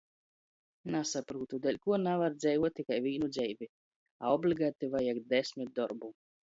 Nasaprūtu, 0.95 1.59
deļkuo 1.67 1.99
navar 2.09 2.39
dzeivuot 2.39 2.77
tikai 2.81 2.99
vīnu 3.09 3.31
dzeivi, 3.37 3.71
a 4.25 4.37
obligati 4.39 4.95
vajag 4.97 5.25
desmit 5.37 5.81
dorbu. 5.83 6.17